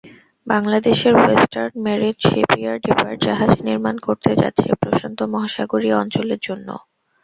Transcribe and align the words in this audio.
বাংলাদেশের 0.47 1.13
western 1.17 1.73
marine 1.85 2.17
shipyard 2.21 2.83
এবার 2.93 3.13
জাহাজ 3.25 3.51
নির্মাণ 3.67 3.95
করতে 4.07 4.31
যাচ্ছে 4.41 4.67
প্রশান্ত 4.81 5.19
মহাসাগরীয় 5.33 5.95
অঞ্চলের 6.01 6.39
জন্য। 6.47 6.67